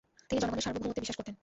[0.27, 1.35] তিনি জনগণের সার্বভৌমত্বে বিশ্বাস করতেন।